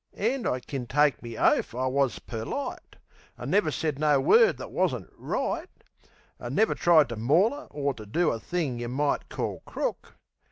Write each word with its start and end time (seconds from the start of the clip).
An' 0.17 0.47
I 0.47 0.59
kin 0.59 0.87
take 0.87 1.21
me 1.21 1.37
oaf 1.37 1.75
I 1.75 1.85
wus 1.85 2.17
perlite. 2.17 2.95
An' 3.37 3.51
never 3.51 3.69
said 3.69 3.99
no 3.99 4.19
word 4.19 4.57
that 4.57 4.71
wasn't 4.71 5.13
right, 5.15 5.69
An' 6.39 6.55
never 6.55 6.73
tried 6.73 7.07
to 7.09 7.15
maul 7.15 7.53
'er, 7.53 7.67
or 7.69 7.93
to 7.93 8.07
do 8.07 8.31
A 8.31 8.39
thing 8.39 8.79
yeh 8.79 8.87
might 8.87 9.29
call 9.29 9.61
crook. 9.63 10.15